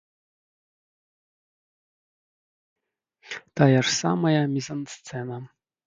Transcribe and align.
Тая 3.61 3.77
ж 3.85 3.95
самая 4.01 4.41
мізансцэна. 4.59 5.37